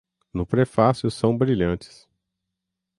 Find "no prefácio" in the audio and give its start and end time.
0.33-1.11